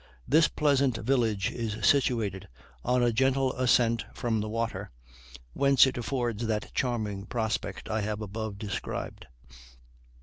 This 0.27 0.47
pleasant 0.47 0.97
village 0.97 1.51
is 1.51 1.77
situated 1.85 2.47
on 2.83 3.03
a 3.03 3.13
gentle 3.13 3.53
ascent 3.53 4.03
from 4.15 4.41
the 4.41 4.49
water, 4.49 4.89
whence 5.53 5.85
it 5.85 5.95
affords 5.95 6.47
that 6.47 6.73
charming 6.73 7.27
prospect 7.27 7.87
I 7.87 8.01
have 8.01 8.19
above 8.19 8.57
described. 8.57 9.27